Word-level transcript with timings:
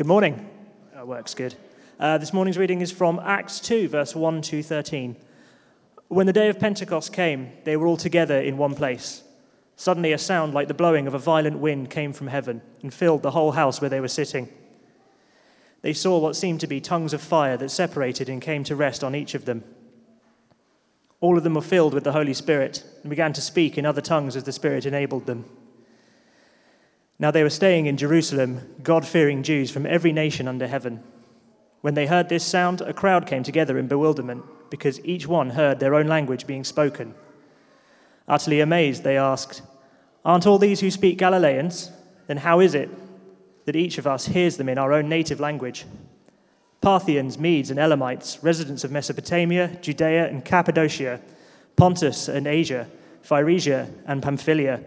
Good 0.00 0.06
morning. 0.06 0.48
That 0.94 1.06
works 1.06 1.34
good. 1.34 1.54
Uh, 1.98 2.16
this 2.16 2.32
morning's 2.32 2.56
reading 2.56 2.80
is 2.80 2.90
from 2.90 3.20
Acts 3.22 3.60
2, 3.60 3.86
verse 3.86 4.16
1 4.16 4.40
to 4.40 4.62
13. 4.62 5.14
When 6.08 6.26
the 6.26 6.32
day 6.32 6.48
of 6.48 6.58
Pentecost 6.58 7.12
came, 7.12 7.52
they 7.64 7.76
were 7.76 7.86
all 7.86 7.98
together 7.98 8.40
in 8.40 8.56
one 8.56 8.74
place. 8.74 9.22
Suddenly, 9.76 10.14
a 10.14 10.16
sound 10.16 10.54
like 10.54 10.68
the 10.68 10.72
blowing 10.72 11.06
of 11.06 11.12
a 11.12 11.18
violent 11.18 11.58
wind 11.58 11.90
came 11.90 12.14
from 12.14 12.28
heaven 12.28 12.62
and 12.80 12.94
filled 12.94 13.20
the 13.20 13.32
whole 13.32 13.52
house 13.52 13.82
where 13.82 13.90
they 13.90 14.00
were 14.00 14.08
sitting. 14.08 14.48
They 15.82 15.92
saw 15.92 16.18
what 16.18 16.34
seemed 16.34 16.60
to 16.60 16.66
be 16.66 16.80
tongues 16.80 17.12
of 17.12 17.20
fire 17.20 17.58
that 17.58 17.70
separated 17.70 18.30
and 18.30 18.40
came 18.40 18.64
to 18.64 18.76
rest 18.76 19.04
on 19.04 19.14
each 19.14 19.34
of 19.34 19.44
them. 19.44 19.64
All 21.20 21.36
of 21.36 21.44
them 21.44 21.52
were 21.52 21.60
filled 21.60 21.92
with 21.92 22.04
the 22.04 22.12
Holy 22.12 22.32
Spirit 22.32 22.84
and 23.02 23.10
began 23.10 23.34
to 23.34 23.42
speak 23.42 23.76
in 23.76 23.84
other 23.84 24.00
tongues 24.00 24.34
as 24.34 24.44
the 24.44 24.52
Spirit 24.52 24.86
enabled 24.86 25.26
them. 25.26 25.44
Now 27.20 27.30
they 27.30 27.42
were 27.42 27.50
staying 27.50 27.84
in 27.84 27.98
Jerusalem, 27.98 28.62
God 28.82 29.06
fearing 29.06 29.42
Jews 29.42 29.70
from 29.70 29.84
every 29.84 30.10
nation 30.10 30.48
under 30.48 30.66
heaven. 30.66 31.02
When 31.82 31.92
they 31.92 32.06
heard 32.06 32.30
this 32.30 32.42
sound, 32.42 32.80
a 32.80 32.94
crowd 32.94 33.26
came 33.26 33.42
together 33.42 33.78
in 33.78 33.88
bewilderment, 33.88 34.42
because 34.70 35.04
each 35.04 35.26
one 35.26 35.50
heard 35.50 35.80
their 35.80 35.94
own 35.94 36.06
language 36.06 36.46
being 36.46 36.64
spoken. 36.64 37.14
Utterly 38.26 38.60
amazed, 38.60 39.04
they 39.04 39.18
asked, 39.18 39.60
Aren't 40.24 40.46
all 40.46 40.58
these 40.58 40.80
who 40.80 40.90
speak 40.90 41.18
Galileans? 41.18 41.90
Then 42.26 42.38
how 42.38 42.60
is 42.60 42.74
it 42.74 42.88
that 43.66 43.76
each 43.76 43.98
of 43.98 44.06
us 44.06 44.26
hears 44.26 44.56
them 44.56 44.70
in 44.70 44.78
our 44.78 44.94
own 44.94 45.10
native 45.10 45.40
language? 45.40 45.84
Parthians, 46.80 47.38
Medes, 47.38 47.70
and 47.70 47.78
Elamites, 47.78 48.42
residents 48.42 48.82
of 48.82 48.90
Mesopotamia, 48.90 49.76
Judea, 49.82 50.28
and 50.28 50.42
Cappadocia, 50.42 51.20
Pontus 51.76 52.28
and 52.28 52.46
Asia, 52.46 52.88
Phrygia 53.20 53.90
and 54.06 54.22
Pamphylia 54.22 54.82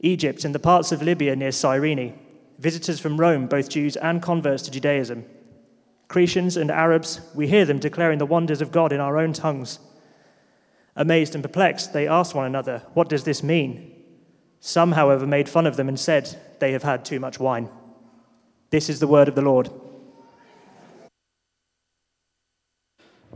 Egypt, 0.00 0.44
and 0.44 0.54
the 0.54 0.58
parts 0.58 0.92
of 0.92 1.02
Libya 1.02 1.36
near 1.36 1.52
Cyrene, 1.52 2.18
visitors 2.58 3.00
from 3.00 3.20
Rome, 3.20 3.46
both 3.46 3.68
Jews 3.68 3.96
and 3.96 4.22
converts 4.22 4.62
to 4.64 4.70
Judaism. 4.70 5.24
Cretians 6.08 6.60
and 6.60 6.70
Arabs, 6.70 7.20
we 7.34 7.46
hear 7.46 7.64
them 7.64 7.78
declaring 7.78 8.18
the 8.18 8.26
wonders 8.26 8.60
of 8.60 8.72
God 8.72 8.92
in 8.92 9.00
our 9.00 9.18
own 9.18 9.32
tongues. 9.32 9.78
Amazed 10.96 11.34
and 11.34 11.44
perplexed, 11.44 11.92
they 11.92 12.08
asked 12.08 12.34
one 12.34 12.46
another, 12.46 12.82
What 12.94 13.08
does 13.08 13.24
this 13.24 13.42
mean? 13.42 13.94
Some, 14.58 14.92
however, 14.92 15.26
made 15.26 15.48
fun 15.48 15.66
of 15.66 15.76
them 15.76 15.88
and 15.88 15.98
said, 15.98 16.38
They 16.58 16.72
have 16.72 16.82
had 16.82 17.04
too 17.04 17.20
much 17.20 17.38
wine. 17.38 17.70
This 18.70 18.88
is 18.88 19.00
the 19.00 19.06
word 19.06 19.28
of 19.28 19.34
the 19.34 19.42
Lord. 19.42 19.70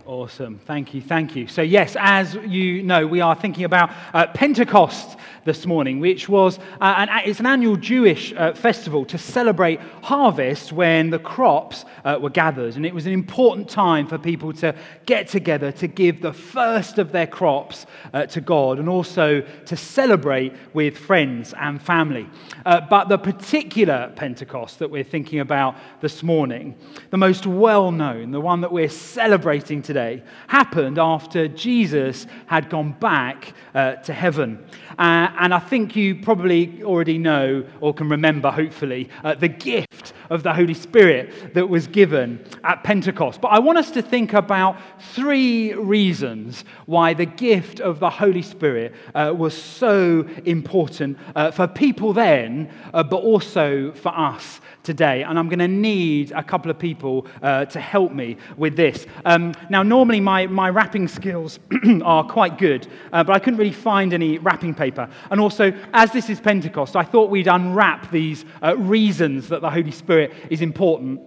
Awesome. 0.06 0.58
Thank 0.66 0.92
you. 0.92 1.00
Thank 1.00 1.34
you. 1.34 1.47
So, 1.47 1.62
yes, 1.62 1.97
as 1.98 2.34
you 2.34 2.83
know, 2.83 3.06
we 3.06 3.22
are 3.22 3.34
thinking 3.34 3.64
about 3.64 3.91
uh, 4.12 4.27
Pentecost 4.27 5.16
this 5.44 5.66
morning, 5.66 6.00
which 6.00 6.28
was 6.28 6.58
uh, 6.80 6.94
an, 6.98 7.08
it's 7.24 7.41
an 7.41 7.46
annual 7.46 7.77
Jewish 7.77 8.33
uh, 8.34 8.52
festival 8.55 9.05
to 9.06 9.19
celebrate 9.19 9.80
harvest 10.02 10.72
when 10.72 11.11
the 11.11 11.19
crops 11.19 11.84
uh, 12.05 12.19
were 12.20 12.30
gathered. 12.30 12.77
And 12.77 12.84
it 12.84 12.94
was 12.94 13.06
an 13.06 13.12
important 13.12 13.69
time 13.69 14.06
for 14.06 14.19
people 14.19 14.52
to 14.55 14.74
get 15.06 15.28
together 15.28 15.72
to 15.72 15.86
give 15.86 16.20
the 16.20 16.33
first 16.33 16.98
of 16.98 17.12
their 17.12 17.27
crops 17.27 17.86
uh, 18.12 18.27
to 18.27 18.41
God 18.41 18.78
and 18.78 18.89
also 18.89 19.41
to 19.41 19.77
celebrate 19.77 20.52
with 20.72 20.96
friends 20.96 21.55
and 21.58 21.80
family. 21.80 22.28
Uh, 22.64 22.80
but 22.80 23.08
the 23.08 23.18
particular 23.18 24.12
Pentecost 24.16 24.78
that 24.78 24.91
we're 24.91 25.05
thinking 25.05 25.41
about 25.41 25.77
this 26.00 26.22
morning, 26.22 26.74
the 27.11 27.16
most 27.16 27.46
well 27.46 27.91
known, 27.91 28.30
the 28.30 28.41
one 28.41 28.61
that 28.62 28.72
we're 28.72 28.89
celebrating 28.89 29.83
today, 29.83 29.93
happened 30.48 30.98
after 30.98 31.48
Jesus 31.48 32.26
had 32.46 32.70
gone 32.70 32.92
back 32.92 33.52
uh, 33.74 33.96
to 33.96 34.12
heaven. 34.12 34.64
Uh, 34.98 35.28
and 35.38 35.52
I 35.52 35.58
think 35.58 35.94
you 35.94 36.22
probably 36.22 36.82
already 36.82 37.18
know 37.18 37.64
or 37.80 37.92
can 37.92 38.08
remember, 38.08 38.50
hopefully, 38.50 39.10
uh, 39.22 39.34
the 39.34 39.48
gift 39.48 40.13
of 40.34 40.42
the 40.42 40.52
Holy 40.52 40.74
Spirit 40.74 41.54
that 41.54 41.68
was 41.68 41.86
given 41.86 42.44
at 42.64 42.82
Pentecost. 42.84 43.40
But 43.40 43.48
I 43.48 43.58
want 43.58 43.78
us 43.78 43.90
to 43.92 44.02
think 44.02 44.32
about 44.32 44.77
three 45.14 45.72
reasons 45.74 46.64
why 46.86 47.14
the 47.14 47.27
gift 47.27 47.80
of 47.80 48.00
the 48.00 48.11
Holy 48.11 48.42
Spirit 48.42 48.95
uh, 49.14 49.33
was 49.36 49.61
so 49.61 50.28
important 50.45 51.18
uh, 51.36 51.50
for 51.50 51.67
people 51.67 52.12
then, 52.12 52.70
uh, 52.92 53.02
but 53.02 53.22
also 53.22 53.92
for 53.92 54.17
us 54.17 54.61
today. 54.83 55.22
And 55.22 55.39
I'm 55.39 55.48
going 55.48 55.58
to 55.58 55.68
need 55.68 56.33
a 56.33 56.42
couple 56.42 56.70
of 56.70 56.78
people 56.78 57.27
uh, 57.42 57.64
to 57.66 57.80
help 57.80 58.12
me 58.12 58.36
with 58.56 58.77
this. 58.77 59.06
Um, 59.24 59.55
now, 59.70 59.83
normally 59.83 60.20
my, 60.20 60.46
my 60.46 60.68
wrapping 60.70 61.08
skills 61.08 61.58
are 62.05 62.24
quite 62.24 62.58
good, 62.58 62.86
uh, 63.12 63.24
but 63.24 63.34
I 63.34 63.39
couldn't 63.39 63.58
really 63.58 63.72
find 63.72 64.12
any 64.12 64.39
wrapping 64.39 64.74
paper. 64.74 65.08
And 65.30 65.40
also, 65.40 65.72
as 65.92 66.12
this 66.12 66.28
is 66.28 66.40
Pentecost, 66.40 66.96
I 66.96 67.02
thought 67.02 67.30
we'd 67.30 67.48
unwrap 67.48 68.11
these 68.11 68.45
uh, 68.62 68.77
reasons 68.77 69.48
that 69.48 69.61
the 69.61 69.70
Holy 69.70 69.90
Spirit 69.90 70.23
is 70.51 70.61
important 70.61 71.20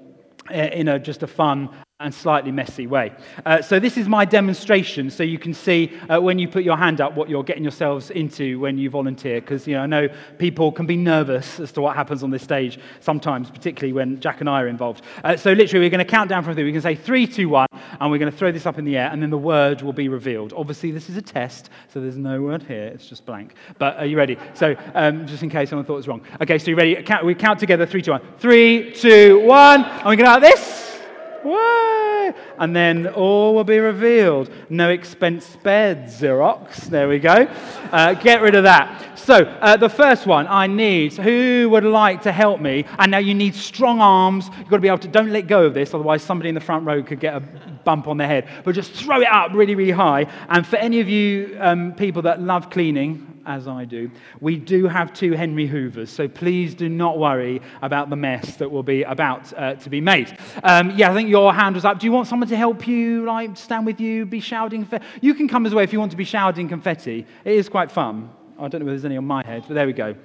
uh, 0.50 0.54
in 0.54 0.88
a, 0.88 1.00
just 1.00 1.24
a 1.24 1.28
fun 1.28 1.70
and 2.00 2.14
slightly 2.14 2.52
messy 2.52 2.86
way. 2.86 3.12
Uh, 3.44 3.60
so, 3.60 3.80
this 3.80 3.98
is 3.98 4.08
my 4.08 4.24
demonstration, 4.24 5.10
so 5.10 5.24
you 5.24 5.40
can 5.40 5.52
see 5.52 5.92
uh, 6.10 6.22
when 6.22 6.38
you 6.38 6.48
put 6.48 6.64
your 6.64 6.78
hand 6.78 7.02
up 7.02 7.16
what 7.16 7.28
you're 7.28 7.42
getting 7.42 7.64
yourselves 7.64 8.12
into 8.12 8.60
when 8.60 8.78
you 8.78 8.88
volunteer. 8.88 9.42
Because 9.42 9.66
you 9.66 9.74
know, 9.74 9.82
I 9.82 9.88
know 9.88 10.08
people 10.38 10.72
can 10.72 10.86
be 10.86 10.96
nervous 10.96 11.60
as 11.60 11.72
to 11.72 11.82
what 11.82 11.96
happens 11.96 12.22
on 12.22 12.30
this 12.30 12.44
stage 12.44 12.78
sometimes, 13.00 13.50
particularly 13.50 13.94
when 13.94 14.20
Jack 14.20 14.42
and 14.42 14.50
I 14.50 14.62
are 14.62 14.68
involved. 14.68 15.02
Uh, 15.24 15.36
so, 15.36 15.54
literally, 15.54 15.84
we're 15.84 15.90
going 15.90 16.06
to 16.06 16.06
count 16.06 16.30
down 16.30 16.44
from 16.44 16.54
three. 16.54 16.66
We 16.66 16.72
can 16.72 16.84
say 16.84 16.94
three, 16.94 17.26
two, 17.26 17.50
one, 17.50 17.66
and 18.00 18.12
we're 18.12 18.20
going 18.20 18.32
to 18.32 18.38
throw 18.38 18.52
this 18.52 18.68
up 18.68 18.78
in 18.78 18.86
the 18.86 18.96
air, 18.96 19.10
and 19.12 19.20
then 19.20 19.32
the 19.32 19.38
word 19.40 19.82
will 19.82 19.92
be 19.92 20.08
revealed. 20.08 20.54
Obviously, 20.56 20.92
this 20.92 21.10
is 21.10 21.18
a 21.18 21.22
test, 21.24 21.72
so 21.92 22.00
there's 22.00 22.16
no 22.16 22.44
word 22.44 22.62
here, 22.62 22.92
it's 22.94 23.10
just 23.10 23.26
blank. 23.26 23.56
But 23.80 23.98
are 23.98 24.06
you 24.06 24.18
ready? 24.18 24.38
So, 24.54 24.76
um, 24.94 25.26
just 25.26 25.42
in 25.42 25.50
case 25.50 25.72
someone 25.72 25.84
thought 25.88 25.96
it 25.96 25.98
was 25.98 26.08
wrong. 26.08 26.22
Okay, 26.44 26.60
so 26.60 26.70
you 26.70 26.78
ready? 26.78 27.04
We 27.24 27.34
count 27.34 27.60
together 27.60 27.88
three, 27.88 28.04
two, 28.04 28.12
one. 28.12 28.22
Three, 28.38 28.94
two, 28.94 29.44
one, 29.48 29.84
and 29.84 30.10
we 30.10 30.16
get 30.16 30.28
out 30.28 30.42
this. 30.42 30.97
Way! 31.44 32.34
And 32.58 32.76
then 32.76 33.08
all 33.08 33.56
will 33.56 33.64
be 33.64 33.80
revealed. 33.80 34.50
No 34.70 34.90
expense 34.90 35.46
spared, 35.46 36.06
Xerox. 36.06 36.86
There 36.86 37.08
we 37.08 37.20
go. 37.20 37.48
Uh, 37.92 38.14
get 38.14 38.42
rid 38.42 38.56
of 38.56 38.64
that. 38.64 39.18
So, 39.18 39.44
uh, 39.44 39.76
the 39.76 39.90
first 39.90 40.26
one 40.26 40.48
I 40.48 40.68
need, 40.68 41.14
who 41.14 41.70
would 41.72 41.84
like 41.84 42.22
to 42.22 42.32
help 42.32 42.62
me? 42.62 42.86
And 42.98 43.12
now 43.12 43.18
you 43.18 43.34
need 43.34 43.56
strong 43.56 44.00
arms. 44.00 44.50
You've 44.58 44.70
got 44.70 44.78
to 44.78 44.82
be 44.82 44.88
able 44.88 45.00
to, 45.00 45.08
don't 45.08 45.32
let 45.32 45.48
go 45.48 45.66
of 45.66 45.74
this, 45.74 45.94
otherwise, 45.94 46.24
somebody 46.24 46.50
in 46.50 46.56
the 46.56 46.62
front 46.62 46.86
row 46.86 47.04
could 47.04 47.20
get 47.20 47.36
a 47.36 47.42
bump 47.84 48.08
on 48.08 48.18
their 48.18 48.28
head. 48.28 48.48
But 48.64 48.76
just 48.76 48.94
throw 48.94 49.22
it 49.22 49.28
up 49.28 49.52
really, 49.54 49.76
really 49.76 49.92
high. 49.92 50.28
And 50.50 50.66
for 50.66 50.78
any 50.78 51.00
of 51.00 51.10
you 51.10 51.58
um, 51.60 51.94
people 51.94 52.22
that 52.24 52.42
love 52.42 52.70
cleaning, 52.70 53.37
as 53.48 53.68
I 53.68 53.86
do, 53.86 54.12
we 54.42 54.58
do 54.58 54.88
have 54.88 55.14
two 55.14 55.32
Henry 55.32 55.66
Hoovers, 55.66 56.10
so 56.10 56.28
please 56.28 56.76
do 56.76 56.90
not 56.90 57.18
worry 57.18 57.62
about 57.82 58.10
the 58.10 58.16
mess 58.16 58.58
that 58.58 58.70
will 58.70 58.84
be 58.84 59.04
about 59.04 59.52
uh, 59.58 59.76
to 59.76 59.90
be 59.90 60.02
made. 60.02 60.38
Um, 60.64 60.92
yeah, 60.98 61.10
I 61.10 61.14
think 61.14 61.30
your 61.30 61.54
hand 61.54 61.76
was 61.76 61.86
up. 61.86 62.00
Do 62.00 62.06
you 62.06 62.12
want 62.12 62.28
someone 62.28 62.50
to 62.50 62.58
help 62.58 62.88
you, 62.88 63.26
like 63.26 63.58
stand 63.58 63.86
with 63.86 64.00
you, 64.00 64.26
be 64.26 64.40
shouting? 64.40 64.88
You 65.22 65.34
can 65.34 65.48
come 65.48 65.66
as 65.66 65.74
well 65.74 65.84
if 65.84 65.94
you 65.94 66.00
want 66.00 66.12
to 66.12 66.18
be 66.18 66.26
shouting 66.26 66.68
confetti. 66.68 67.26
It 67.46 67.54
is 67.54 67.70
quite 67.70 67.92
fun. 67.92 68.30
I 68.60 68.68
don't 68.68 68.82
know 68.82 68.88
if 68.88 68.92
there's 68.92 69.06
any 69.06 69.18
on 69.18 69.26
my 69.26 69.46
head, 69.46 69.64
but 69.68 69.74
there 69.74 69.88
we 69.88 69.94
go. 69.94 70.16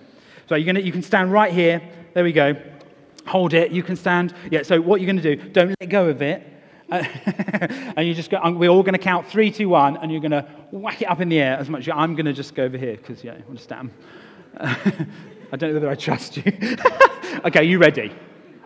So 0.49 0.57
you're 0.57 0.67
gonna, 0.67 0.85
you 0.85 0.93
can 0.93 1.03
stand 1.03 1.33
right 1.33 1.53
here. 1.53 1.81
There 2.15 2.25
we 2.25 2.33
go. 2.33 2.55
Hold 3.27 3.55
it. 3.55 3.71
You 3.71 3.83
can 3.83 3.97
stand. 3.97 4.35
Yeah, 4.51 4.63
so 4.63 4.81
what 4.81 5.01
you're 5.01 5.07
going 5.07 5.23
to 5.23 5.37
do, 5.37 5.51
don't 5.51 5.75
let 5.81 5.89
go 5.89 6.09
of 6.09 6.23
it. 6.23 6.47
and 7.97 8.07
you 8.07 8.15
just 8.15 8.31
go, 8.31 8.39
um, 8.43 8.59
we're 8.59 8.69
all 8.69 8.83
going 8.83 8.93
to 8.93 8.99
count 8.99 9.27
three, 9.27 9.51
two, 9.51 9.69
one, 9.69 9.97
and 9.97 10.13
you're 10.13 10.21
going 10.21 10.33
to 10.33 10.47
whack 10.71 11.01
it 11.01 11.07
up 11.07 11.21
in 11.21 11.29
the 11.29 11.41
air 11.41 11.57
as 11.57 11.69
much. 11.69 11.89
as 11.89 11.95
I'm 11.97 12.15
going 12.15 12.27
to 12.27 12.33
just 12.33 12.55
go 12.55 12.65
over 12.65 12.77
here 12.77 12.97
because, 12.97 13.25
yeah, 13.25 13.37
you 13.37 13.45
understand. 13.49 13.91
I 14.61 15.57
don't 15.57 15.71
know 15.71 15.75
whether 15.75 15.89
I 15.89 15.95
trust 15.95 16.37
you. 16.37 16.45
okay, 17.47 17.65
you 17.65 17.79
ready? 17.79 18.13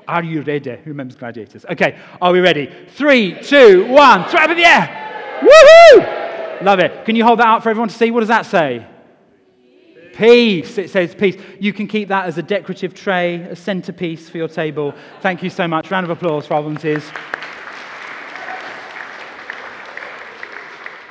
Are 0.08 0.24
you 0.24 0.42
ready? 0.42 0.70
Who 0.70 0.90
remembers 0.90 1.16
gladiators? 1.16 1.64
Okay, 1.66 1.98
are 2.20 2.32
we 2.32 2.40
ready? 2.40 2.72
Three, 2.90 3.40
two, 3.42 3.86
one, 3.86 4.24
throw 4.28 4.40
it 4.40 4.44
up 4.44 4.50
in 4.50 4.56
the 4.56 4.64
air. 4.64 5.40
Woohoo! 5.40 6.62
Love 6.62 6.80
it. 6.80 7.04
Can 7.04 7.16
you 7.16 7.24
hold 7.24 7.38
that 7.38 7.46
out 7.46 7.62
for 7.62 7.70
everyone 7.70 7.88
to 7.88 7.94
see? 7.94 8.10
What 8.10 8.20
does 8.20 8.28
that 8.28 8.46
say? 8.46 8.86
Peace. 10.14 10.78
It 10.78 10.90
says 10.90 11.14
peace. 11.14 11.36
You 11.60 11.72
can 11.72 11.86
keep 11.86 12.08
that 12.08 12.26
as 12.26 12.38
a 12.38 12.42
decorative 12.42 12.94
tray, 12.94 13.42
a 13.42 13.56
centerpiece 13.56 14.30
for 14.30 14.38
your 14.38 14.48
table. 14.48 14.94
Thank 15.20 15.42
you 15.42 15.50
so 15.50 15.68
much. 15.68 15.90
Round 15.90 16.04
of 16.04 16.10
applause 16.10 16.46
for 16.46 16.54
our 16.54 16.62
volunteers. 16.62 17.04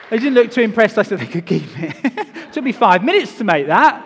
They 0.09 0.17
didn't 0.17 0.35
look 0.35 0.51
too 0.51 0.61
impressed. 0.61 0.97
I 0.97 1.03
said 1.03 1.19
they 1.19 1.25
could 1.25 1.45
keep 1.45 1.63
it. 1.77 2.27
Took 2.53 2.63
me 2.63 2.71
five 2.71 3.03
minutes 3.03 3.37
to 3.39 3.43
make 3.43 3.67
that. 3.67 4.05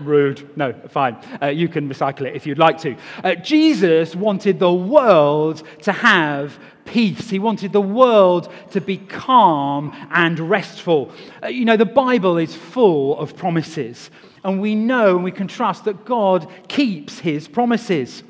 Rude. 0.00 0.56
No, 0.56 0.72
fine. 0.88 1.16
Uh, 1.40 1.46
you 1.46 1.68
can 1.68 1.88
recycle 1.88 2.22
it 2.22 2.34
if 2.34 2.46
you'd 2.46 2.58
like 2.58 2.78
to. 2.78 2.96
Uh, 3.22 3.34
Jesus 3.36 4.14
wanted 4.14 4.58
the 4.58 4.72
world 4.72 5.62
to 5.82 5.92
have 5.92 6.58
peace. 6.84 7.30
He 7.30 7.38
wanted 7.38 7.72
the 7.72 7.80
world 7.80 8.52
to 8.72 8.80
be 8.80 8.96
calm 8.96 9.92
and 10.10 10.38
restful. 10.38 11.12
Uh, 11.42 11.48
you 11.48 11.64
know, 11.64 11.76
the 11.76 11.84
Bible 11.84 12.38
is 12.38 12.54
full 12.54 13.18
of 13.18 13.36
promises, 13.36 14.10
and 14.44 14.60
we 14.60 14.74
know 14.74 15.16
and 15.16 15.24
we 15.24 15.32
can 15.32 15.48
trust 15.48 15.84
that 15.84 16.04
God 16.04 16.50
keeps 16.68 17.18
his 17.18 17.48
promises. 17.48 18.22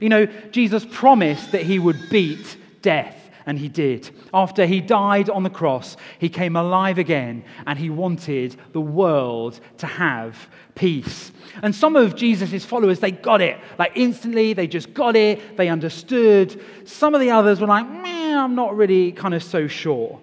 You 0.00 0.08
know, 0.08 0.26
Jesus 0.50 0.86
promised 0.90 1.52
that 1.52 1.62
he 1.62 1.78
would 1.78 1.98
beat 2.10 2.56
death 2.82 3.17
And 3.48 3.58
he 3.58 3.68
did. 3.68 4.10
After 4.34 4.66
he 4.66 4.82
died 4.82 5.30
on 5.30 5.42
the 5.42 5.48
cross, 5.48 5.96
he 6.18 6.28
came 6.28 6.54
alive 6.54 6.98
again 6.98 7.42
and 7.66 7.78
he 7.78 7.88
wanted 7.88 8.54
the 8.72 8.80
world 8.80 9.58
to 9.78 9.86
have 9.86 10.50
peace. 10.74 11.32
And 11.62 11.74
some 11.74 11.96
of 11.96 12.14
Jesus' 12.14 12.66
followers, 12.66 13.00
they 13.00 13.10
got 13.10 13.40
it. 13.40 13.58
Like 13.78 13.92
instantly, 13.94 14.52
they 14.52 14.66
just 14.66 14.92
got 14.92 15.16
it. 15.16 15.56
They 15.56 15.70
understood. 15.70 16.60
Some 16.84 17.14
of 17.14 17.22
the 17.22 17.30
others 17.30 17.58
were 17.58 17.66
like, 17.66 17.86
I'm 17.86 18.54
not 18.54 18.76
really 18.76 19.12
kind 19.12 19.32
of 19.32 19.42
so 19.42 19.66
sure. 19.66 20.20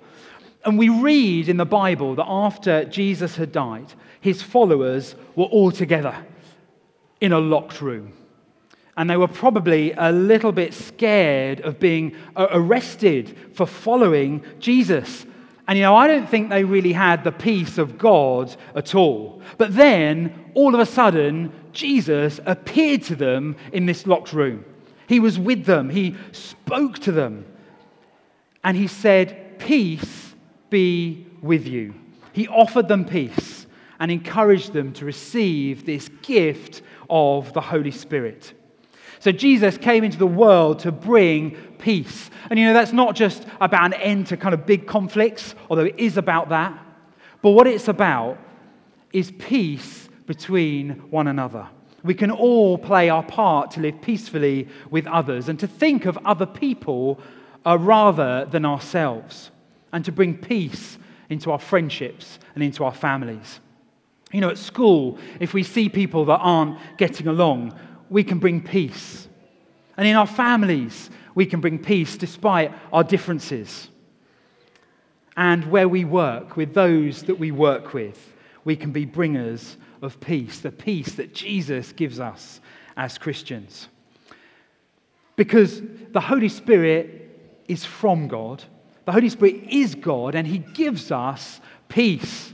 And 0.63 0.77
we 0.77 0.89
read 0.89 1.49
in 1.49 1.57
the 1.57 1.65
Bible 1.65 2.13
that 2.15 2.27
after 2.27 2.85
Jesus 2.85 3.35
had 3.37 3.51
died, 3.51 3.91
his 4.21 4.43
followers 4.43 5.15
were 5.35 5.45
all 5.45 5.71
together 5.71 6.15
in 7.21 7.33
a 7.33 7.39
locked 7.39 7.81
room 7.81 8.13
and 8.97 9.09
they 9.09 9.17
were 9.17 9.27
probably 9.27 9.93
a 9.97 10.11
little 10.11 10.51
bit 10.51 10.73
scared 10.73 11.61
of 11.61 11.79
being 11.79 12.15
uh, 12.35 12.47
arrested 12.51 13.37
for 13.53 13.65
following 13.65 14.43
Jesus. 14.59 15.25
And 15.67 15.77
you 15.77 15.83
know, 15.83 15.95
I 15.95 16.07
don't 16.07 16.29
think 16.29 16.49
they 16.49 16.63
really 16.63 16.93
had 16.93 17.23
the 17.23 17.31
peace 17.31 17.77
of 17.77 17.97
God 17.97 18.55
at 18.75 18.95
all. 18.95 19.41
But 19.57 19.75
then, 19.75 20.51
all 20.53 20.73
of 20.73 20.79
a 20.79 20.85
sudden, 20.85 21.51
Jesus 21.73 22.39
appeared 22.45 23.03
to 23.03 23.15
them 23.15 23.55
in 23.73 23.85
this 23.85 24.07
locked 24.07 24.31
room. 24.31 24.63
He 25.07 25.19
was 25.19 25.37
with 25.37 25.65
them, 25.65 25.89
he 25.89 26.15
spoke 26.31 26.99
to 26.99 27.11
them, 27.11 27.45
and 28.63 28.77
he 28.77 28.87
said, 28.87 29.59
Peace 29.59 30.33
be 30.69 31.27
with 31.41 31.67
you. 31.67 31.93
He 32.33 32.47
offered 32.47 32.87
them 32.87 33.05
peace 33.05 33.65
and 33.99 34.11
encouraged 34.11 34.73
them 34.73 34.93
to 34.93 35.05
receive 35.05 35.85
this 35.85 36.09
gift 36.21 36.81
of 37.09 37.53
the 37.53 37.61
Holy 37.61 37.91
Spirit. 37.91 38.53
So 39.25 39.31
Jesus 39.31 39.75
came 39.79 40.03
into 40.03 40.19
the 40.19 40.27
world 40.27 40.77
to 40.81 40.91
bring 40.91 41.55
peace. 41.79 42.29
And 42.51 42.59
you 42.59 42.65
know, 42.67 42.73
that's 42.73 42.93
not 42.93 43.15
just 43.15 43.43
about 43.59 43.85
an 43.85 43.93
end 43.93 44.27
to 44.27 44.37
kind 44.37 44.53
of 44.53 44.67
big 44.67 44.85
conflicts, 44.85 45.55
although 45.67 45.85
it 45.85 45.95
is 45.97 46.17
about 46.17 46.49
that. 46.49 46.79
But 47.41 47.49
what 47.49 47.65
it's 47.65 47.87
about 47.87 48.37
is 49.13 49.31
peace 49.39 50.09
between 50.27 50.91
one 51.09 51.27
another. 51.27 51.67
We 52.03 52.13
can 52.13 52.29
all 52.29 52.77
play 52.77 53.09
our 53.09 53.23
part 53.23 53.71
to 53.71 53.79
live 53.79 53.99
peacefully 53.99 54.67
with 54.91 55.07
others 55.07 55.49
and 55.49 55.59
to 55.59 55.65
think 55.65 56.05
of 56.05 56.19
other 56.23 56.45
people 56.45 57.19
uh, 57.65 57.79
rather 57.79 58.45
than 58.45 58.63
ourselves 58.63 59.49
and 59.91 60.05
to 60.05 60.11
bring 60.11 60.37
peace 60.37 60.99
into 61.31 61.51
our 61.51 61.57
friendships 61.57 62.37
and 62.53 62.63
into 62.63 62.83
our 62.83 62.93
families. 62.93 63.59
You 64.31 64.41
know, 64.41 64.49
at 64.49 64.59
school, 64.59 65.17
if 65.39 65.55
we 65.55 65.63
see 65.63 65.89
people 65.89 66.25
that 66.25 66.37
aren't 66.37 66.77
getting 66.97 67.27
along, 67.27 67.73
we 68.09 68.23
can 68.23 68.39
bring 68.39 68.61
peace. 68.61 69.27
And 69.97 70.07
in 70.07 70.15
our 70.15 70.27
families, 70.27 71.09
we 71.33 71.45
can 71.45 71.61
bring 71.61 71.79
peace 71.79 72.17
despite 72.17 72.71
our 72.91 73.03
differences. 73.03 73.89
And 75.37 75.69
where 75.69 75.89
we 75.89 76.05
work, 76.05 76.55
with 76.55 76.73
those 76.73 77.23
that 77.23 77.39
we 77.39 77.51
work 77.51 77.93
with, 77.93 78.33
we 78.63 78.75
can 78.75 78.91
be 78.91 79.05
bringers 79.05 79.77
of 80.01 80.19
peace, 80.19 80.59
the 80.59 80.71
peace 80.71 81.15
that 81.15 81.33
Jesus 81.33 81.91
gives 81.91 82.19
us 82.19 82.61
as 82.97 83.17
Christians. 83.17 83.89
Because 85.35 85.81
the 86.11 86.21
Holy 86.21 86.49
Spirit 86.49 87.63
is 87.67 87.83
from 87.83 88.27
God, 88.27 88.63
the 89.05 89.11
Holy 89.11 89.29
Spirit 89.29 89.63
is 89.69 89.93
God, 89.95 90.35
and 90.35 90.47
He 90.47 90.59
gives 90.59 91.11
us 91.11 91.59
peace. 91.89 92.53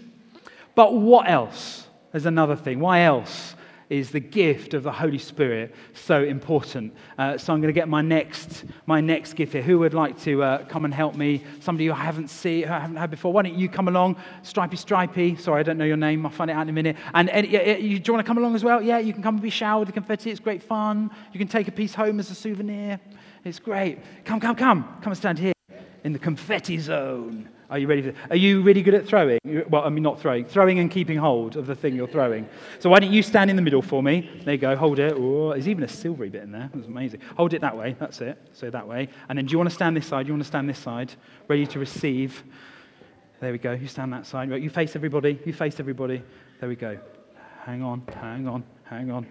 But 0.76 0.94
what 0.94 1.30
else? 1.30 1.88
There's 2.12 2.26
another 2.26 2.56
thing. 2.56 2.80
Why 2.80 3.02
else 3.02 3.56
is 3.92 4.10
the 4.10 4.22
gift 4.22 4.74
of 4.74 4.84
the 4.84 4.92
Holy 4.92 5.18
Spirit 5.18 5.76
so 5.94 6.24
important. 6.24 6.94
Uh, 7.18 7.38
so 7.38 7.52
I'm 7.52 7.60
going 7.60 7.74
to 7.74 7.78
get 7.78 7.90
my 7.90 8.02
next, 8.02 8.64
my 8.86 9.02
next 9.02 9.34
gift 9.34 9.52
here. 9.52 9.62
Who 9.62 9.80
would 9.80 9.94
like 9.94 10.18
to 10.22 10.42
uh, 10.42 10.64
come 10.66 10.86
and 10.86 10.94
help 10.94 11.16
me? 11.16 11.44
Somebody 11.60 11.88
who 11.88 11.92
I 11.92 11.98
haven't 11.98 12.30
seen, 12.30 12.64
who 12.64 12.74
I 12.74 12.80
haven't 12.80 12.96
had 12.96 13.12
before. 13.12 13.34
Why 13.34 13.42
don't 13.42 13.56
you 13.56 13.68
come 13.68 13.90
along? 13.90 14.16
Stripey, 14.44 14.78
Stripey. 14.78 15.36
Sorry, 15.36 15.60
I 15.60 15.64
don't 15.64 15.78
know 15.78 15.84
your 15.84 15.98
name. 15.98 16.26
I'll 16.26 16.32
find 16.32 16.50
it 16.50 16.54
out 16.54 16.62
in 16.62 16.70
a 16.70 16.74
minute. 16.74 16.96
And, 17.14 17.30
and 17.30 17.46
you, 17.46 18.00
do 18.00 18.10
you 18.10 18.14
want 18.14 18.26
to 18.26 18.30
come 18.30 18.38
along 18.38 18.56
as 18.56 18.64
well? 18.64 18.82
Yeah, 18.82 19.00
you 19.00 19.12
can 19.12 19.22
come 19.22 19.36
and 19.36 19.42
be 19.44 19.50
showered 19.50 19.88
with 19.88 19.94
confetti. 19.94 20.32
It's 20.32 20.40
great 20.40 20.64
fun. 20.64 21.12
You 21.34 21.38
can 21.38 21.50
take 21.50 21.68
a 21.68 21.72
piece 21.72 21.94
home 21.94 22.22
as 22.22 22.32
a 22.32 22.36
souvenir. 22.36 22.98
It's 23.44 23.60
great. 23.60 24.00
Come, 24.24 24.40
come, 24.40 24.56
come. 24.56 24.84
Come 25.02 25.12
and 25.12 25.18
stand 25.18 25.38
here 25.38 25.54
in 26.06 26.14
the 26.14 26.20
confetti 26.20 26.80
zone. 26.80 27.50
Are 27.72 27.80
you 27.80 27.88
ready? 27.88 28.02
For, 28.02 28.14
are 28.30 28.36
you 28.36 28.62
really 28.62 28.82
good 28.82 28.94
at 28.94 29.08
throwing? 29.08 29.40
Well, 29.70 29.84
I 29.84 29.90
mean, 29.90 30.04
not 30.04 30.20
throwing, 30.20 30.44
throwing 30.44 30.80
and 30.80 30.92
keeping 30.92 31.18
hold 31.18 31.56
of 31.56 31.68
the 31.68 31.74
thing 31.74 31.96
you're 31.96 32.08
throwing. 32.08 32.48
So 32.80 32.90
why 32.90 33.00
don't 33.00 33.14
you 33.14 33.24
stand 33.24 33.50
in 33.50 33.56
the 33.56 33.62
middle 33.62 33.82
for 33.82 34.04
me? 34.04 34.30
There 34.44 34.56
you 34.56 34.60
go. 34.60 34.76
Hold 34.76 35.00
it. 35.00 35.14
Oh, 35.16 35.52
there's 35.52 35.70
even 35.70 35.86
a 35.86 35.88
silvery 35.88 36.28
bit 36.30 36.44
in 36.44 36.52
there. 36.52 36.70
That's 36.74 36.88
amazing. 36.88 37.22
Hold 37.38 37.54
it 37.54 37.62
that 37.62 37.76
way. 37.76 37.96
That's 37.98 38.20
it. 38.20 38.38
So 38.52 38.70
that 38.70 38.86
way. 38.86 39.08
And 39.30 39.38
then 39.38 39.46
do 39.46 39.54
you 39.54 39.58
want 39.58 39.70
to 39.70 39.74
stand 39.74 39.96
this 39.96 40.06
side? 40.06 40.28
You 40.28 40.34
want 40.34 40.44
to 40.44 40.48
stand 40.48 40.68
this 40.68 40.80
side? 40.80 41.14
Ready 41.48 41.66
to 41.68 41.80
receive. 41.80 42.44
There 43.40 43.54
we 43.54 43.58
go. 43.58 43.72
You 43.72 43.88
stand 43.88 44.12
that 44.12 44.26
side. 44.26 44.52
Right, 44.52 44.62
You 44.62 44.70
face 44.70 44.98
everybody. 44.98 45.40
You 45.46 45.54
face 45.54 45.80
everybody. 45.80 46.22
There 46.60 46.68
we 46.68 46.76
go. 46.76 47.00
Hang 47.64 47.84
on. 47.84 48.04
Hang 48.20 48.50
on. 48.50 48.66
Hang 48.84 49.12
on. 49.12 49.26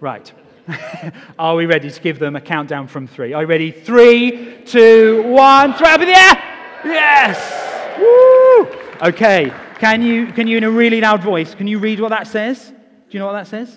Right. 0.00 0.32
Are 1.38 1.54
we 1.56 1.66
ready 1.66 1.90
to 1.90 2.00
give 2.00 2.18
them 2.18 2.36
a 2.36 2.40
countdown 2.40 2.88
from 2.88 3.06
three? 3.06 3.34
Are 3.34 3.42
you 3.42 3.48
ready? 3.48 3.70
Three, 3.70 4.62
two, 4.64 5.24
one. 5.24 5.74
Throw 5.74 5.88
up 5.88 6.00
in 6.00 6.08
the 6.08 6.16
air. 6.16 6.52
Yes. 6.84 7.51
Okay, 9.02 9.52
can 9.80 10.00
you, 10.00 10.28
can 10.28 10.46
you, 10.46 10.56
in 10.56 10.62
a 10.62 10.70
really 10.70 11.00
loud 11.00 11.24
voice, 11.24 11.56
can 11.56 11.66
you 11.66 11.80
read 11.80 11.98
what 11.98 12.10
that 12.10 12.28
says? 12.28 12.68
Do 12.68 12.74
you 13.10 13.18
know 13.18 13.26
what 13.26 13.32
that 13.32 13.48
says? 13.48 13.76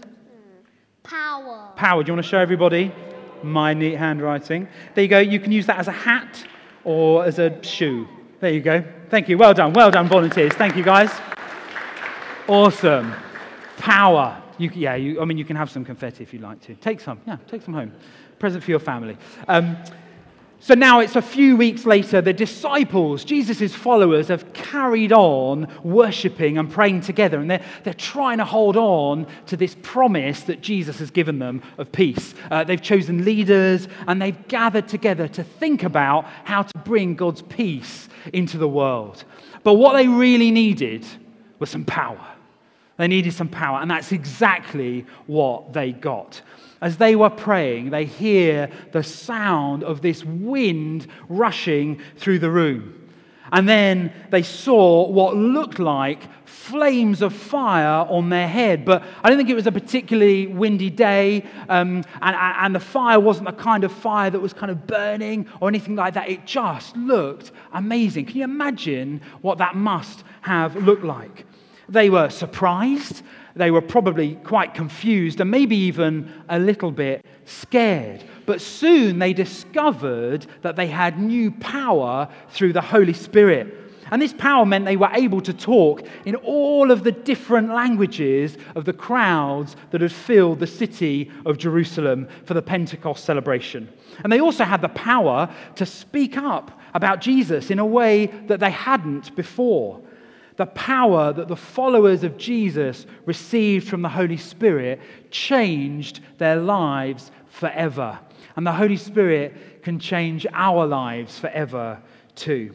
Power. 1.01 1.71
Power. 1.75 2.03
Do 2.03 2.09
you 2.09 2.13
want 2.13 2.23
to 2.23 2.29
show 2.29 2.37
everybody 2.37 2.93
my 3.41 3.73
neat 3.73 3.95
handwriting? 3.95 4.67
There 4.93 5.03
you 5.03 5.07
go. 5.07 5.17
You 5.17 5.39
can 5.39 5.51
use 5.51 5.65
that 5.65 5.79
as 5.79 5.87
a 5.87 5.91
hat 5.91 6.45
or 6.83 7.25
as 7.25 7.39
a 7.39 7.61
shoe. 7.63 8.07
There 8.39 8.51
you 8.51 8.61
go. 8.61 8.83
Thank 9.09 9.27
you. 9.27 9.39
Well 9.39 9.55
done. 9.55 9.73
Well 9.73 9.89
done, 9.89 10.07
volunteers. 10.07 10.53
Thank 10.53 10.75
you, 10.75 10.83
guys. 10.83 11.09
Awesome. 12.47 13.15
Power. 13.77 14.39
You, 14.59 14.69
yeah, 14.75 14.93
you, 14.93 15.19
I 15.19 15.25
mean, 15.25 15.39
you 15.39 15.45
can 15.45 15.55
have 15.55 15.71
some 15.71 15.83
confetti 15.83 16.21
if 16.21 16.33
you'd 16.33 16.43
like 16.43 16.61
to. 16.61 16.75
Take 16.75 16.99
some. 16.99 17.19
Yeah, 17.25 17.37
take 17.47 17.63
some 17.63 17.73
home. 17.73 17.93
Present 18.37 18.63
for 18.63 18.69
your 18.69 18.79
family. 18.79 19.17
Um, 19.47 19.75
so 20.65 20.73
now 20.73 20.99
it's 20.99 21.15
a 21.15 21.21
few 21.21 21.55
weeks 21.55 21.85
later, 21.85 22.21
the 22.21 22.33
disciples, 22.33 23.23
Jesus' 23.23 23.75
followers, 23.75 24.29
have 24.29 24.51
carried 24.51 25.13
on 25.13 25.67
worshipping 25.83 26.57
and 26.57 26.71
praying 26.71 27.01
together, 27.01 27.39
and 27.39 27.51
they're, 27.51 27.63
they're 27.83 27.93
trying 27.93 28.39
to 28.39 28.45
hold 28.45 28.75
on 28.75 29.27
to 29.45 29.55
this 29.55 29.75
promise 29.83 30.41
that 30.41 30.61
Jesus 30.61 30.97
has 30.97 31.11
given 31.11 31.37
them 31.37 31.61
of 31.77 31.91
peace. 31.91 32.33
Uh, 32.49 32.63
they've 32.63 32.81
chosen 32.81 33.23
leaders, 33.23 33.87
and 34.07 34.19
they've 34.19 34.47
gathered 34.47 34.87
together 34.87 35.27
to 35.27 35.43
think 35.43 35.83
about 35.83 36.25
how 36.45 36.63
to 36.63 36.77
bring 36.79 37.13
God's 37.13 37.43
peace 37.43 38.09
into 38.33 38.57
the 38.57 38.67
world. 38.67 39.23
But 39.61 39.75
what 39.75 39.93
they 39.93 40.07
really 40.07 40.49
needed 40.49 41.05
was 41.59 41.69
some 41.69 41.85
power. 41.85 42.25
They 42.97 43.07
needed 43.07 43.33
some 43.33 43.49
power, 43.49 43.81
and 43.81 43.91
that's 43.91 44.11
exactly 44.11 45.05
what 45.27 45.73
they 45.73 45.91
got. 45.91 46.41
As 46.81 46.97
they 46.97 47.15
were 47.15 47.29
praying, 47.29 47.89
they 47.89 48.05
hear 48.05 48.69
the 48.91 49.03
sound 49.03 49.83
of 49.83 50.01
this 50.01 50.23
wind 50.23 51.07
rushing 51.29 52.01
through 52.17 52.39
the 52.39 52.51
room. 52.51 53.01
And 53.51 53.69
then 53.69 54.11
they 54.31 54.41
saw 54.41 55.07
what 55.07 55.35
looked 55.35 55.79
like 55.79 56.23
flames 56.47 57.21
of 57.21 57.33
fire 57.33 58.05
on 58.09 58.29
their 58.29 58.47
head. 58.47 58.85
But 58.85 59.03
I 59.23 59.29
don't 59.29 59.37
think 59.37 59.49
it 59.49 59.55
was 59.55 59.67
a 59.67 59.71
particularly 59.71 60.47
windy 60.47 60.89
day, 60.89 61.45
um, 61.69 62.03
and, 62.21 62.35
and 62.35 62.75
the 62.75 62.79
fire 62.79 63.19
wasn't 63.19 63.47
the 63.47 63.53
kind 63.53 63.83
of 63.83 63.91
fire 63.91 64.29
that 64.31 64.39
was 64.39 64.51
kind 64.51 64.71
of 64.71 64.87
burning 64.87 65.47
or 65.59 65.67
anything 65.69 65.95
like 65.95 66.15
that. 66.15 66.27
It 66.27 66.45
just 66.45 66.97
looked 66.97 67.51
amazing. 67.71 68.25
Can 68.25 68.37
you 68.37 68.43
imagine 68.43 69.21
what 69.41 69.59
that 69.59 69.75
must 69.75 70.23
have 70.41 70.75
looked 70.75 71.03
like? 71.03 71.45
They 71.87 72.09
were 72.09 72.29
surprised. 72.29 73.21
They 73.55 73.71
were 73.71 73.81
probably 73.81 74.35
quite 74.35 74.73
confused 74.73 75.39
and 75.39 75.49
maybe 75.49 75.77
even 75.77 76.31
a 76.49 76.59
little 76.59 76.91
bit 76.91 77.25
scared. 77.45 78.23
But 78.45 78.61
soon 78.61 79.19
they 79.19 79.33
discovered 79.33 80.45
that 80.61 80.75
they 80.75 80.87
had 80.87 81.19
new 81.19 81.51
power 81.51 82.27
through 82.49 82.73
the 82.73 82.81
Holy 82.81 83.13
Spirit. 83.13 83.73
And 84.11 84.21
this 84.21 84.33
power 84.33 84.65
meant 84.65 84.85
they 84.85 84.97
were 84.97 85.09
able 85.13 85.41
to 85.41 85.53
talk 85.53 86.05
in 86.25 86.35
all 86.35 86.91
of 86.91 87.03
the 87.03 87.11
different 87.11 87.69
languages 87.69 88.57
of 88.75 88.85
the 88.85 88.93
crowds 88.93 89.75
that 89.89 90.01
had 90.01 90.11
filled 90.11 90.59
the 90.59 90.67
city 90.67 91.31
of 91.45 91.57
Jerusalem 91.57 92.27
for 92.43 92.53
the 92.53 92.61
Pentecost 92.61 93.25
celebration. 93.25 93.89
And 94.23 94.31
they 94.31 94.41
also 94.41 94.63
had 94.63 94.81
the 94.81 94.89
power 94.89 95.49
to 95.75 95.85
speak 95.85 96.37
up 96.37 96.79
about 96.93 97.19
Jesus 97.19 97.71
in 97.71 97.79
a 97.79 97.85
way 97.85 98.27
that 98.47 98.59
they 98.59 98.69
hadn't 98.69 99.35
before 99.35 100.01
the 100.57 100.65
power 100.67 101.33
that 101.33 101.47
the 101.47 101.55
followers 101.55 102.23
of 102.23 102.37
Jesus 102.37 103.05
received 103.25 103.87
from 103.87 104.01
the 104.01 104.09
Holy 104.09 104.37
Spirit 104.37 105.01
changed 105.31 106.21
their 106.37 106.55
lives 106.55 107.31
forever. 107.47 108.17
And 108.55 108.65
the 108.65 108.71
Holy 108.71 108.97
Spirit 108.97 109.83
can 109.83 109.99
change 109.99 110.47
our 110.53 110.85
lives 110.85 111.37
forever 111.37 112.01
too. 112.35 112.73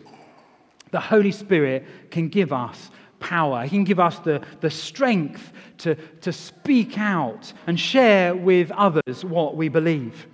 The 0.90 1.00
Holy 1.00 1.32
Spirit 1.32 1.86
can 2.10 2.28
give 2.28 2.52
us 2.52 2.90
power, 3.18 3.64
He 3.64 3.70
can 3.70 3.84
give 3.84 4.00
us 4.00 4.18
the, 4.18 4.42
the 4.60 4.70
strength 4.70 5.52
to, 5.78 5.94
to 5.94 6.32
speak 6.32 6.98
out 6.98 7.52
and 7.66 7.78
share 7.78 8.34
with 8.34 8.70
others 8.72 9.24
what 9.24 9.56
we 9.56 9.68
believe. 9.68 10.26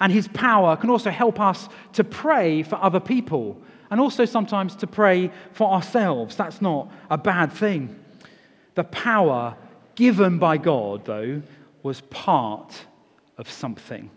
And 0.00 0.10
his 0.10 0.28
power 0.28 0.76
can 0.76 0.88
also 0.90 1.10
help 1.10 1.38
us 1.38 1.68
to 1.92 2.04
pray 2.04 2.62
for 2.62 2.76
other 2.76 3.00
people 3.00 3.60
and 3.90 4.00
also 4.00 4.24
sometimes 4.24 4.76
to 4.76 4.86
pray 4.86 5.30
for 5.52 5.70
ourselves. 5.72 6.36
That's 6.36 6.60
not 6.60 6.90
a 7.10 7.18
bad 7.18 7.52
thing. 7.52 7.96
The 8.74 8.84
power 8.84 9.56
given 9.94 10.38
by 10.38 10.56
God, 10.56 11.04
though, 11.04 11.42
was 11.82 12.00
part 12.02 12.86
of 13.38 13.50
something. 13.50 14.10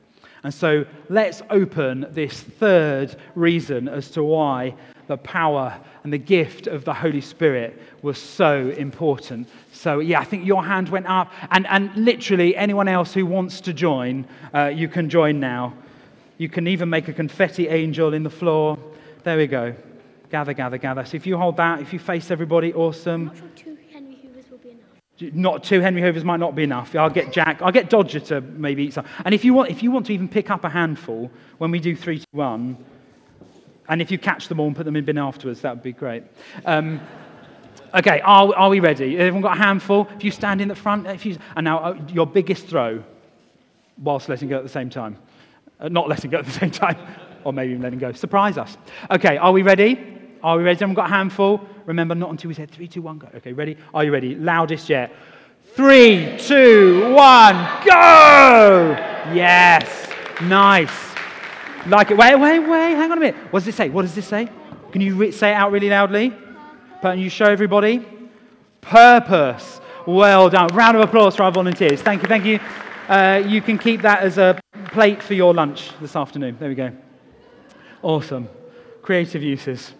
And 0.44 0.54
so 0.54 0.86
let's 1.10 1.42
open 1.50 2.06
this 2.12 2.42
third 2.42 3.16
reason 3.34 3.88
as 3.88 4.12
to 4.12 4.24
why 4.24 4.76
the 5.08 5.18
power 5.18 5.80
and 6.04 6.12
the 6.12 6.18
gift 6.18 6.68
of 6.68 6.86
the 6.86 6.94
Holy 6.94 7.22
Spirit 7.22 7.82
was 8.02 8.18
so 8.18 8.70
important. 8.78 9.48
So, 9.72 10.00
yeah, 10.00 10.20
I 10.20 10.24
think 10.26 10.46
your 10.46 10.64
hand 10.64 10.90
went 10.90 11.08
up. 11.08 11.32
And, 11.52 11.66
and 11.68 11.96
literally, 11.96 12.56
anyone 12.56 12.88
else 12.88 13.14
who 13.14 13.26
wants 13.26 13.62
to 13.62 13.74
join, 13.74 14.28
uh, 14.54 14.66
you 14.66 14.88
can 14.88 15.10
join 15.10 15.40
now. 15.40 15.74
You 16.38 16.50
can 16.50 16.68
even 16.68 16.90
make 16.90 17.08
a 17.08 17.14
confetti 17.14 17.70
angel 17.70 18.14
in 18.14 18.24
the 18.24 18.30
floor. 18.30 18.78
There 19.24 19.38
we 19.38 19.48
go. 19.48 19.74
Gather, 20.30 20.52
gather, 20.54 20.78
gather. 20.78 21.06
So, 21.06 21.16
if 21.16 21.26
you 21.26 21.38
hold 21.38 21.56
that, 21.58 21.80
if 21.80 21.94
you 21.94 22.00
face 22.00 22.30
everybody, 22.30 22.74
awesome. 22.74 23.26
Not 23.26 23.38
sure 23.38 23.48
two 23.56 23.78
Henry 23.92 24.20
Hoovers 24.22 24.52
will 24.52 24.58
be 24.58 24.70
enough. 24.72 25.34
Not 25.34 25.64
two 25.64 25.80
Henry 25.80 26.02
Hoovers 26.02 26.26
might 26.26 26.42
not 26.42 26.56
be 26.56 26.64
enough. 26.64 26.94
I'll 26.96 27.10
get 27.10 27.32
Jack. 27.32 27.62
I'll 27.62 27.72
get 27.72 27.90
Dodger 27.90 28.20
to 28.20 28.42
maybe 28.42 28.84
eat 28.84 28.94
some. 28.94 29.06
And 29.24 29.34
if 29.34 29.46
you 29.46 29.54
want, 29.54 29.70
if 29.70 29.82
you 29.82 29.92
want 29.92 30.08
to 30.08 30.14
even 30.14 30.28
pick 30.28 30.50
up 30.50 30.66
a 30.66 30.70
handful 30.70 31.32
when 31.58 31.72
we 31.72 31.80
do 31.80 31.96
three, 31.96 32.20
two, 32.20 32.26
one, 32.32 32.84
and 33.88 34.02
if 34.02 34.12
you 34.12 34.18
catch 34.18 34.50
them 34.50 34.60
all 34.60 34.68
and 34.68 34.76
put 34.76 34.86
them 34.86 34.98
in 34.98 35.06
bin 35.06 35.18
afterwards, 35.18 35.62
that 35.62 35.76
would 35.76 35.84
be 35.84 35.94
great. 35.94 36.24
Um, 36.66 37.00
okay, 37.94 38.20
are, 38.22 38.54
are 38.56 38.70
we 38.70 38.82
ready? 38.82 39.18
Everyone 39.18 39.42
got 39.42 39.56
a 39.56 39.62
handful? 39.62 40.10
If 40.18 40.24
you 40.26 40.32
stand 40.32 40.60
in 40.60 40.68
the 40.68 40.76
front, 40.76 41.08
if 41.08 41.26
you, 41.26 41.38
and 41.56 41.64
now 41.64 41.80
uh, 41.80 41.98
your 42.10 42.28
biggest 42.28 42.68
throw, 42.68 43.04
whilst 43.98 44.28
letting 44.28 44.50
go 44.50 44.58
at 44.58 44.64
the 44.64 44.70
same 44.70 44.90
time, 44.90 45.18
uh, 45.80 45.88
not 45.88 46.10
letting 46.10 46.32
go 46.32 46.40
at 46.40 46.46
the 46.46 46.52
same 46.52 46.72
time, 46.72 46.98
or 47.46 47.54
maybe 47.54 47.72
even 47.72 47.84
letting 47.84 48.00
go. 48.00 48.12
Surprise 48.12 48.58
us. 48.58 48.78
Okay, 49.12 49.38
are 49.38 49.52
we 49.52 49.62
ready? 49.62 50.00
Are 50.44 50.58
we 50.58 50.64
ready? 50.64 50.76
Everyone 50.76 50.96
got 50.96 51.10
a 51.10 51.14
handful? 51.14 51.62
Remember, 51.86 52.16
not 52.16 52.30
until 52.30 52.48
we 52.50 52.54
said 52.54 52.70
three, 52.72 52.88
two, 52.88 53.02
one, 53.02 53.18
go. 53.18 53.28
Okay, 53.36 53.54
ready? 53.54 53.78
Are 53.94 54.04
you 54.04 54.12
ready? 54.12 54.36
Loudest 54.36 54.90
yet. 54.90 55.14
Three, 55.76 56.38
two, 56.38 57.14
one, 57.14 57.56
go! 57.86 58.96
Yes, 59.34 60.10
nice. 60.44 60.92
Like 61.88 62.12
it. 62.12 62.18
Wait, 62.18 62.36
wait, 62.36 62.60
wait. 62.60 62.96
Hang 62.96 63.12
on 63.12 63.18
a 63.18 63.22
minute. 63.22 63.36
What 63.52 63.60
does 63.60 63.68
it 63.68 63.76
say? 63.76 63.90
What 63.90 64.04
does 64.04 64.16
this 64.16 64.28
say? 64.28 64.50
Can 64.92 65.02
you 65.02 65.16
re- 65.16 65.32
say 65.32 65.52
it 65.52 65.56
out 65.56 65.72
really 65.72 65.90
loudly? 65.90 66.34
But 67.02 67.18
you 67.18 67.30
show 67.30 67.46
everybody. 67.46 68.06
Purpose. 68.82 69.82
Well 70.06 70.50
done. 70.50 70.68
Round 70.68 70.96
of 70.96 71.04
applause 71.04 71.36
for 71.36 71.44
our 71.44 71.52
volunteers. 71.52 72.02
Thank 72.02 72.22
you. 72.22 72.28
Thank 72.28 72.46
you. 72.46 72.60
Uh, 73.10 73.44
you 73.46 73.62
can 73.62 73.78
keep 73.78 74.02
that 74.02 74.22
as 74.22 74.38
a 74.38 74.60
plate 74.92 75.22
for 75.22 75.34
your 75.34 75.54
lunch 75.54 75.92
this 76.00 76.16
afternoon. 76.16 76.56
There 76.60 76.70
we 76.70 76.76
go. 76.76 76.92
Awesome. 78.04 78.50
Creative 79.02 79.42
uses. 79.42 79.94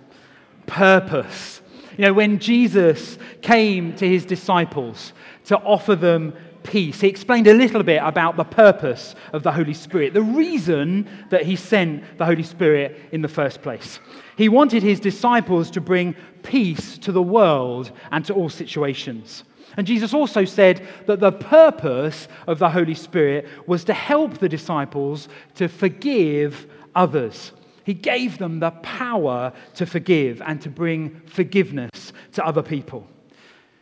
Purpose. 0.68 1.62
You 1.98 2.06
know, 2.06 2.14
when 2.14 2.40
Jesus 2.40 3.18
came 3.42 3.96
to 3.96 4.08
his 4.08 4.26
disciples 4.26 5.14
to 5.46 5.58
offer 5.60 5.96
them 5.96 6.34
peace, 6.64 7.02
he 7.02 7.08
explained 7.08 7.48
a 7.48 7.54
little 7.54 7.84
bit 7.84 8.02
about 8.04 8.36
the 8.36 8.44
purpose 8.44 9.16
of 9.32 9.44
the 9.44 9.52
Holy 9.52 9.74
Spirit, 9.74 10.14
the 10.14 10.22
reason 10.22 11.08
that 11.30 11.44
he 11.44 11.56
sent 11.56 12.18
the 12.18 12.26
Holy 12.26 12.44
Spirit 12.44 13.00
in 13.12 13.22
the 13.22 13.28
first 13.28 13.62
place. 13.62 14.00
He 14.38 14.50
wanted 14.50 14.84
his 14.84 15.00
disciples 15.00 15.72
to 15.72 15.82
bring 15.82 16.16
peace 16.42 16.98
to 17.00 17.12
the 17.12 17.22
world 17.22 17.92
and 18.12 18.26
to 18.26 18.34
all 18.34 18.50
situations. 18.50 19.44
And 19.78 19.88
Jesus 19.88 20.14
also 20.14 20.46
said 20.46 20.86
that 21.08 21.20
the 21.20 21.32
purpose 21.32 22.28
of 22.48 22.60
the 22.60 22.70
Holy 22.70 22.96
Spirit 22.96 23.48
was 23.66 23.84
to 23.86 23.94
help 23.94 24.40
the 24.40 24.50
disciples 24.50 25.30
to 25.56 25.68
forgive 25.68 26.68
others. 26.96 27.54
He 27.84 27.94
gave 27.94 28.38
them 28.38 28.60
the 28.60 28.72
power 28.72 29.54
to 29.76 29.86
forgive 29.86 30.42
and 30.42 30.62
to 30.62 30.70
bring 30.70 31.22
forgiveness 31.26 32.14
to 32.34 32.46
other 32.46 32.62
people. 32.62 33.08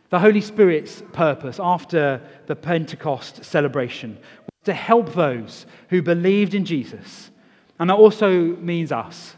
The 0.09 0.19
Holy 0.19 0.41
Spirit's 0.41 1.03
purpose 1.13 1.59
after 1.61 2.21
the 2.47 2.55
Pentecost 2.55 3.45
celebration 3.45 4.17
was 4.17 4.65
to 4.65 4.73
help 4.73 5.13
those 5.13 5.65
who 5.89 6.01
believed 6.01 6.53
in 6.53 6.65
Jesus. 6.65 7.31
And 7.79 7.89
that 7.89 7.95
also 7.95 8.55
means 8.57 8.91
us 8.91 9.35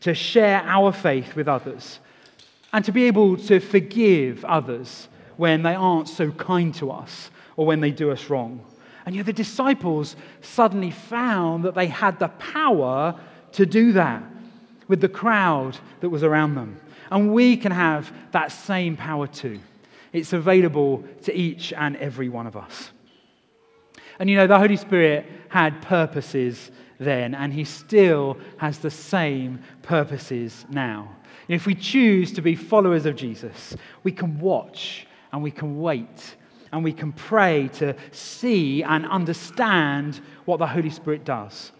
to 0.00 0.14
share 0.14 0.62
our 0.64 0.92
faith 0.92 1.34
with 1.34 1.48
others 1.48 1.98
and 2.72 2.84
to 2.84 2.92
be 2.92 3.04
able 3.04 3.36
to 3.36 3.58
forgive 3.58 4.44
others 4.44 5.08
when 5.36 5.62
they 5.62 5.74
aren't 5.74 6.08
so 6.08 6.30
kind 6.30 6.74
to 6.74 6.90
us 6.90 7.30
or 7.56 7.66
when 7.66 7.80
they 7.80 7.90
do 7.90 8.10
us 8.10 8.30
wrong. 8.30 8.64
And 9.06 9.14
you 9.14 9.22
the 9.22 9.32
disciples 9.32 10.16
suddenly 10.40 10.90
found 10.90 11.64
that 11.64 11.74
they 11.74 11.86
had 11.86 12.18
the 12.18 12.28
power 12.28 13.18
to 13.54 13.66
do 13.66 13.92
that 13.92 14.22
with 14.88 15.00
the 15.00 15.08
crowd 15.08 15.78
that 16.00 16.10
was 16.10 16.22
around 16.22 16.54
them. 16.54 16.80
And 17.10 17.32
we 17.32 17.56
can 17.56 17.72
have 17.72 18.12
that 18.32 18.52
same 18.52 18.96
power 18.96 19.26
too. 19.26 19.60
It's 20.12 20.32
available 20.32 21.04
to 21.22 21.34
each 21.34 21.72
and 21.72 21.96
every 21.96 22.28
one 22.28 22.46
of 22.46 22.56
us. 22.56 22.90
And 24.18 24.30
you 24.30 24.36
know, 24.36 24.46
the 24.46 24.58
Holy 24.58 24.76
Spirit 24.76 25.26
had 25.48 25.82
purposes 25.82 26.70
then, 26.98 27.34
and 27.34 27.52
He 27.52 27.64
still 27.64 28.38
has 28.58 28.78
the 28.78 28.90
same 28.90 29.60
purposes 29.82 30.64
now. 30.68 31.16
If 31.48 31.66
we 31.66 31.74
choose 31.74 32.32
to 32.32 32.42
be 32.42 32.54
followers 32.54 33.06
of 33.06 33.16
Jesus, 33.16 33.76
we 34.02 34.12
can 34.12 34.38
watch 34.38 35.06
and 35.32 35.42
we 35.42 35.50
can 35.50 35.80
wait 35.80 36.36
and 36.72 36.82
we 36.82 36.92
can 36.92 37.12
pray 37.12 37.68
to 37.74 37.94
see 38.12 38.82
and 38.82 39.06
understand 39.06 40.20
what 40.44 40.58
the 40.58 40.66
Holy 40.66 40.90
Spirit 40.90 41.24
does 41.24 41.72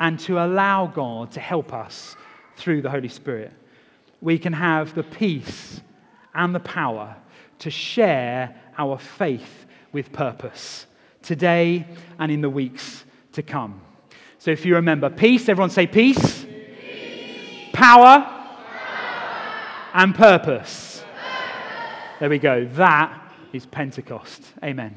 and 0.00 0.18
to 0.18 0.42
allow 0.42 0.86
God 0.86 1.30
to 1.32 1.40
help 1.40 1.72
us 1.72 2.16
through 2.56 2.82
the 2.82 2.90
Holy 2.90 3.08
Spirit. 3.08 3.52
We 4.20 4.38
can 4.38 4.52
have 4.52 4.94
the 4.94 5.02
peace 5.02 5.80
and 6.34 6.54
the 6.54 6.60
power 6.60 7.16
to 7.60 7.70
share 7.70 8.54
our 8.76 8.98
faith 8.98 9.66
with 9.92 10.12
purpose 10.12 10.86
today 11.22 11.86
and 12.18 12.32
in 12.32 12.40
the 12.40 12.50
weeks 12.50 13.04
to 13.32 13.42
come. 13.42 13.80
So 14.38 14.50
if 14.50 14.64
you 14.64 14.74
remember, 14.74 15.10
peace, 15.10 15.48
everyone 15.48 15.70
say 15.70 15.86
peace, 15.86 16.44
peace. 16.44 17.68
Power, 17.74 18.20
power, 18.20 19.52
and 19.92 20.14
purpose. 20.14 21.02
purpose. 21.02 22.20
There 22.20 22.30
we 22.30 22.38
go. 22.38 22.64
That 22.64 23.32
is 23.52 23.66
Pentecost. 23.66 24.42
Amen. 24.64 24.96